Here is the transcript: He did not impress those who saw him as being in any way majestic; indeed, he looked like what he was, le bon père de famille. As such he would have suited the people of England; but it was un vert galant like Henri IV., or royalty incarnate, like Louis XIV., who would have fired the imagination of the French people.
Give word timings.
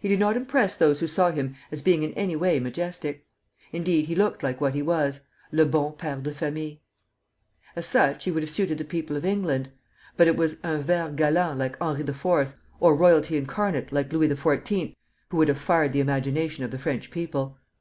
He 0.00 0.06
did 0.08 0.20
not 0.20 0.36
impress 0.36 0.76
those 0.76 1.00
who 1.00 1.08
saw 1.08 1.32
him 1.32 1.56
as 1.72 1.82
being 1.82 2.04
in 2.04 2.14
any 2.14 2.36
way 2.36 2.60
majestic; 2.60 3.26
indeed, 3.72 4.06
he 4.06 4.14
looked 4.14 4.44
like 4.44 4.60
what 4.60 4.74
he 4.74 4.80
was, 4.82 5.22
le 5.50 5.64
bon 5.66 5.94
père 5.94 6.22
de 6.22 6.32
famille. 6.32 6.76
As 7.74 7.84
such 7.84 8.22
he 8.22 8.30
would 8.30 8.44
have 8.44 8.50
suited 8.50 8.78
the 8.78 8.84
people 8.84 9.16
of 9.16 9.24
England; 9.24 9.72
but 10.16 10.28
it 10.28 10.36
was 10.36 10.58
un 10.62 10.82
vert 10.82 11.16
galant 11.16 11.58
like 11.58 11.76
Henri 11.82 12.02
IV., 12.04 12.54
or 12.78 12.94
royalty 12.94 13.36
incarnate, 13.36 13.90
like 13.90 14.12
Louis 14.12 14.28
XIV., 14.28 14.94
who 15.30 15.36
would 15.38 15.48
have 15.48 15.58
fired 15.58 15.92
the 15.92 15.98
imagination 16.00 16.62
of 16.62 16.70
the 16.70 16.78
French 16.78 17.10
people. 17.10 17.58